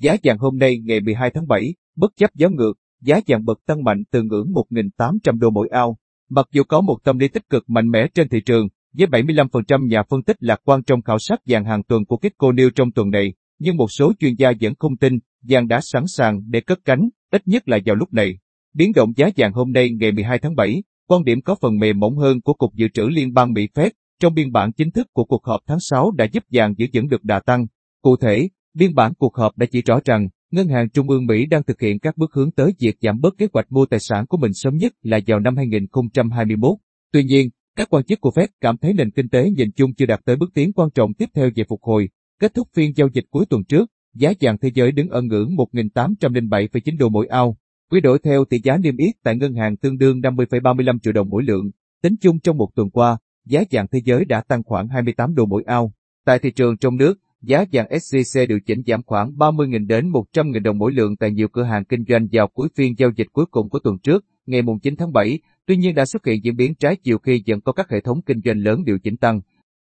[0.00, 3.58] Giá vàng hôm nay ngày 12 tháng 7, bất chấp gió ngược, giá vàng bật
[3.66, 5.96] tăng mạnh từ ngưỡng 1.800 đô mỗi ao.
[6.30, 9.86] Mặc dù có một tâm lý tích cực mạnh mẽ trên thị trường, với 75%
[9.86, 12.92] nhà phân tích lạc quan trong khảo sát vàng hàng tuần của Kitco News trong
[12.92, 16.60] tuần này, nhưng một số chuyên gia vẫn không tin vàng đã sẵn sàng để
[16.60, 18.38] cất cánh, ít nhất là vào lúc này.
[18.74, 21.98] Biến động giá vàng hôm nay ngày 12 tháng 7, quan điểm có phần mềm
[21.98, 23.90] mỏng hơn của Cục Dự trữ Liên bang Mỹ Fed
[24.20, 27.08] trong biên bản chính thức của cuộc họp tháng 6 đã giúp vàng giữ vững
[27.08, 27.66] được đà tăng.
[28.02, 28.48] Cụ thể,
[28.78, 31.80] biên bản cuộc họp đã chỉ rõ rằng Ngân hàng Trung ương Mỹ đang thực
[31.80, 34.54] hiện các bước hướng tới việc giảm bớt kế hoạch mua tài sản của mình
[34.54, 36.76] sớm nhất là vào năm 2021.
[37.12, 40.06] Tuy nhiên, các quan chức của Fed cảm thấy nền kinh tế nhìn chung chưa
[40.06, 42.08] đạt tới bước tiến quan trọng tiếp theo về phục hồi.
[42.40, 45.56] Kết thúc phiên giao dịch cuối tuần trước, giá vàng thế giới đứng ở ngưỡng
[45.56, 47.56] 1.807,9 đô mỗi ao.
[47.90, 51.28] Quy đổi theo tỷ giá niêm yết tại ngân hàng tương đương 50,35 triệu đồng
[51.28, 51.70] mỗi lượng.
[52.02, 55.46] Tính chung trong một tuần qua, giá vàng thế giới đã tăng khoảng 28 đô
[55.46, 55.92] mỗi ao.
[56.24, 60.62] Tại thị trường trong nước, giá vàng SJC điều chỉnh giảm khoảng 30.000 đến 100.000
[60.62, 63.46] đồng mỗi lượng tại nhiều cửa hàng kinh doanh vào cuối phiên giao dịch cuối
[63.50, 66.74] cùng của tuần trước, ngày 9 tháng 7, tuy nhiên đã xuất hiện diễn biến
[66.74, 69.40] trái chiều khi vẫn có các hệ thống kinh doanh lớn điều chỉnh tăng.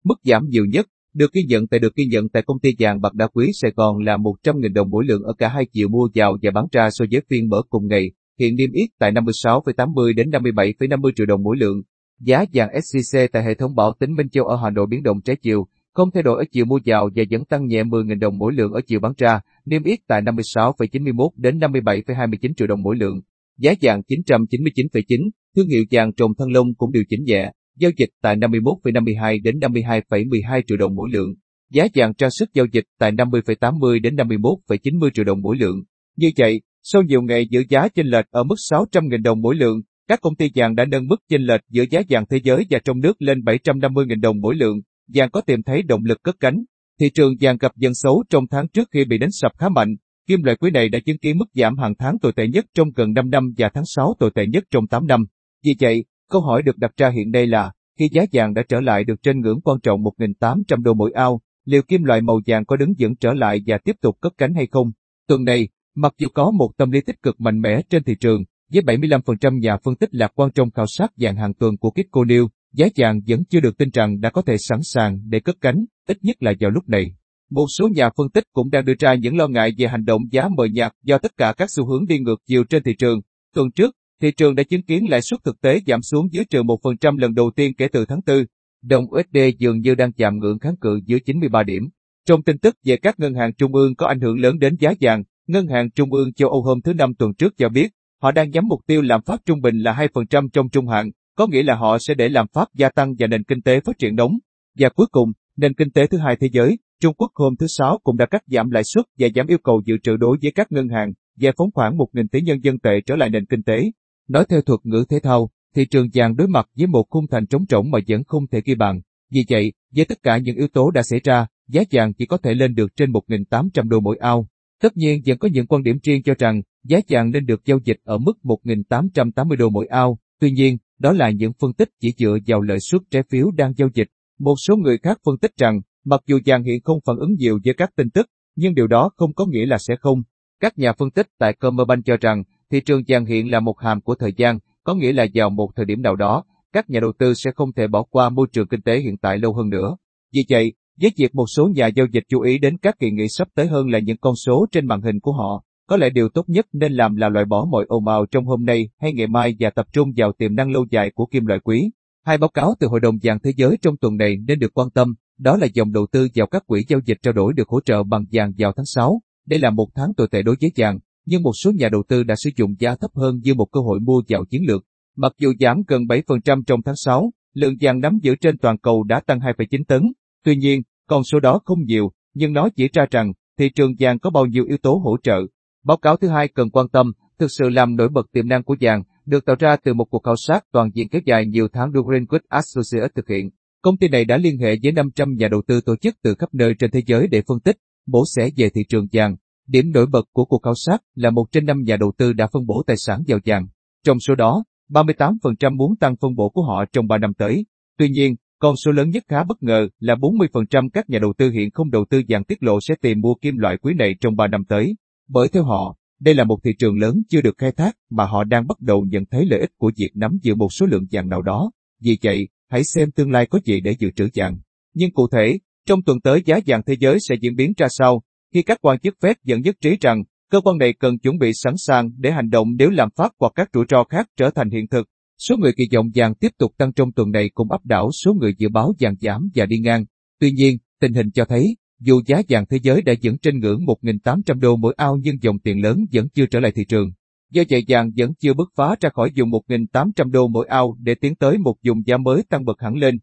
[0.05, 3.01] Mức giảm nhiều nhất được ghi nhận tại được ghi nhận tại công ty vàng
[3.01, 6.09] bạc đá quý Sài Gòn là 100.000 đồng mỗi lượng ở cả hai chiều mua
[6.15, 10.15] vào và bán ra so với phiên mở cùng ngày, hiện niêm yết tại 56,80
[10.15, 11.83] đến 57,50 triệu đồng mỗi lượng.
[12.21, 15.21] Giá vàng SJC tại hệ thống bảo tính Minh Châu ở Hà Nội biến động
[15.25, 18.39] trái chiều, không thay đổi ở chiều mua vào và vẫn tăng nhẹ 10.000 đồng
[18.39, 22.97] mỗi lượng ở chiều bán ra, niêm yết tại 56,91 đến 57,29 triệu đồng mỗi
[22.97, 23.21] lượng.
[23.59, 28.09] Giá vàng 999,9, thương hiệu vàng trồng thân lông cũng điều chỉnh nhẹ, giao dịch
[28.23, 31.35] tại 51,52 đến 52,12 triệu đồng mỗi lượng.
[31.73, 35.83] Giá vàng trang sức giao dịch tại 50,80 đến 51,90 triệu đồng mỗi lượng.
[36.17, 39.81] Như vậy, sau nhiều ngày giữ giá chênh lệch ở mức 600.000 đồng mỗi lượng,
[40.09, 42.79] các công ty vàng đã nâng mức chênh lệch giữa giá vàng thế giới và
[42.85, 44.81] trong nước lên 750.000 đồng mỗi lượng,
[45.15, 46.65] vàng có tìm thấy động lực cất cánh.
[47.01, 49.97] Thị trường vàng gặp dần xấu trong tháng trước khi bị đánh sập khá mạnh,
[50.29, 52.89] kim loại quý này đã chứng kiến mức giảm hàng tháng tồi tệ nhất trong
[52.97, 55.25] gần 5 năm và tháng 6 tồi tệ nhất trong 8 năm.
[55.65, 58.81] Vì vậy, câu hỏi được đặt ra hiện nay là, khi giá vàng đã trở
[58.81, 62.65] lại được trên ngưỡng quan trọng 1.800 đô mỗi ao, liệu kim loại màu vàng
[62.65, 64.91] có đứng vững trở lại và tiếp tục cất cánh hay không?
[65.29, 68.45] Tuần này, mặc dù có một tâm lý tích cực mạnh mẽ trên thị trường,
[68.73, 72.21] với 75% nhà phân tích lạc quan trong khảo sát vàng hàng tuần của Kitco
[72.21, 75.57] News, giá vàng vẫn chưa được tin rằng đã có thể sẵn sàng để cất
[75.61, 77.15] cánh, ít nhất là vào lúc này.
[77.51, 80.23] Một số nhà phân tích cũng đang đưa ra những lo ngại về hành động
[80.31, 83.21] giá mờ nhạt do tất cả các xu hướng đi ngược chiều trên thị trường.
[83.55, 86.63] Tuần trước, thị trường đã chứng kiến lãi suất thực tế giảm xuống dưới trừ
[86.63, 88.45] 1% lần đầu tiên kể từ tháng 4.
[88.83, 91.89] Đồng USD dường như đang chạm ngưỡng kháng cự dưới 93 điểm.
[92.27, 94.93] Trong tin tức về các ngân hàng trung ương có ảnh hưởng lớn đến giá
[95.01, 97.89] vàng, Ngân hàng Trung ương châu Âu hôm thứ Năm tuần trước cho biết,
[98.23, 101.47] họ đang nhắm mục tiêu lạm phát trung bình là 2% trong trung hạn, có
[101.47, 104.17] nghĩa là họ sẽ để làm pháp gia tăng và nền kinh tế phát triển
[104.17, 104.39] nóng.
[104.79, 107.99] Và cuối cùng, nền kinh tế thứ hai thế giới, Trung Quốc hôm thứ Sáu
[108.03, 110.73] cũng đã cắt giảm lãi suất và giảm yêu cầu dự trữ đối với các
[110.73, 113.83] ngân hàng, giải phóng khoảng 1.000 tỷ nhân dân tệ trở lại nền kinh tế.
[114.29, 117.47] Nói theo thuật ngữ thể thao, thị trường vàng đối mặt với một khung thành
[117.47, 119.01] trống rỗng mà vẫn không thể ghi bàn.
[119.33, 122.37] Vì vậy, với tất cả những yếu tố đã xảy ra, giá vàng chỉ có
[122.37, 124.49] thể lên được trên 1.800 đô mỗi ao.
[124.83, 127.79] Tất nhiên vẫn có những quan điểm riêng cho rằng giá vàng nên được giao
[127.85, 130.19] dịch ở mức 1.880 đô mỗi ao.
[130.41, 133.73] Tuy nhiên, đó là những phân tích chỉ dựa vào lợi suất trái phiếu đang
[133.77, 134.09] giao dịch.
[134.39, 137.59] Một số người khác phân tích rằng, mặc dù vàng hiện không phản ứng nhiều
[137.65, 140.23] với các tin tức, nhưng điều đó không có nghĩa là sẽ không.
[140.61, 144.01] Các nhà phân tích tại Commerbank cho rằng, thị trường vàng hiện là một hàm
[144.01, 147.13] của thời gian, có nghĩa là vào một thời điểm nào đó, các nhà đầu
[147.19, 149.97] tư sẽ không thể bỏ qua môi trường kinh tế hiện tại lâu hơn nữa.
[150.35, 153.29] Vì vậy, với việc một số nhà giao dịch chú ý đến các kỳ nghỉ
[153.29, 156.29] sắp tới hơn là những con số trên màn hình của họ, có lẽ điều
[156.29, 159.27] tốt nhất nên làm là loại bỏ mọi ồn ào trong hôm nay hay ngày
[159.27, 161.91] mai và tập trung vào tiềm năng lâu dài của kim loại quý.
[162.27, 164.91] Hai báo cáo từ Hội đồng vàng Thế giới trong tuần này nên được quan
[164.91, 167.81] tâm, đó là dòng đầu tư vào các quỹ giao dịch trao đổi được hỗ
[167.81, 169.21] trợ bằng vàng vào tháng 6.
[169.47, 172.23] Đây là một tháng tồi tệ đối với vàng, nhưng một số nhà đầu tư
[172.23, 174.85] đã sử dụng giá thấp hơn như một cơ hội mua vào chiến lược.
[175.17, 179.03] Mặc dù giảm gần 7% trong tháng 6, lượng vàng nắm giữ trên toàn cầu
[179.03, 180.03] đã tăng 2,9 tấn.
[180.45, 184.19] Tuy nhiên, con số đó không nhiều, nhưng nó chỉ ra rằng thị trường vàng
[184.19, 185.41] có bao nhiêu yếu tố hỗ trợ.
[185.85, 188.77] Báo cáo thứ hai cần quan tâm, thực sự làm nổi bật tiềm năng của
[188.81, 191.93] vàng, được tạo ra từ một cuộc khảo sát toàn diện kéo dài nhiều tháng
[191.93, 193.51] được Greenwood Associates thực hiện.
[193.83, 196.55] Công ty này đã liên hệ với 500 nhà đầu tư tổ chức từ khắp
[196.55, 197.77] nơi trên thế giới để phân tích,
[198.07, 199.37] bổ sẻ về thị trường vàng.
[199.67, 202.47] Điểm nổi bật của cuộc khảo sát là một trên năm nhà đầu tư đã
[202.53, 203.67] phân bổ tài sản vào vàng.
[204.05, 207.65] Trong số đó, 38% muốn tăng phân bổ của họ trong 3 năm tới.
[207.99, 211.51] Tuy nhiên, con số lớn nhất khá bất ngờ là 40% các nhà đầu tư
[211.51, 214.37] hiện không đầu tư vàng tiết lộ sẽ tìm mua kim loại quý này trong
[214.37, 214.95] 3 năm tới.
[215.33, 218.45] Bởi theo họ, đây là một thị trường lớn chưa được khai thác mà họ
[218.45, 221.29] đang bắt đầu nhận thấy lợi ích của việc nắm giữ một số lượng vàng
[221.29, 221.71] nào đó.
[222.03, 224.59] Vì vậy, hãy xem tương lai có gì để dự trữ vàng.
[224.95, 228.23] Nhưng cụ thể, trong tuần tới giá vàng thế giới sẽ diễn biến ra sao?
[228.55, 231.51] Khi các quan chức Fed dẫn nhất trí rằng cơ quan này cần chuẩn bị
[231.55, 234.71] sẵn sàng để hành động nếu lạm phát hoặc các rủi ro khác trở thành
[234.71, 237.87] hiện thực, số người kỳ vọng vàng tiếp tục tăng trong tuần này cũng áp
[237.87, 240.05] đảo số người dự báo vàng giảm và đi ngang.
[240.41, 243.81] Tuy nhiên, tình hình cho thấy, dù giá vàng thế giới đã dẫn trên ngưỡng
[243.85, 247.11] 1.800 đô mỗi ao nhưng dòng tiền lớn vẫn chưa trở lại thị trường.
[247.53, 251.15] Do vậy vàng vẫn chưa bứt phá ra khỏi vùng 1.800 đô mỗi ao để
[251.15, 253.19] tiến tới một vùng giá mới tăng bậc hẳn lên.